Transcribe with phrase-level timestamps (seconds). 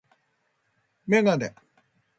[1.05, 1.53] メガネ